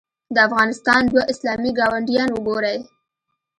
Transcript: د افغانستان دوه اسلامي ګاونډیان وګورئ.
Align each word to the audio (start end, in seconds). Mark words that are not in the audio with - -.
د 0.33 0.35
افغانستان 0.47 1.01
دوه 1.11 1.23
اسلامي 1.33 1.71
ګاونډیان 1.79 2.29
وګورئ. 2.31 2.77